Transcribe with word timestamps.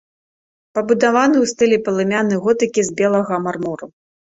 Пабудаваны 0.77 1.31
ў 1.41 1.45
стылі 1.53 1.77
палымяны 1.85 2.43
готыкі 2.49 2.81
з 2.93 3.01
белага 3.05 3.35
мармуру. 3.49 3.97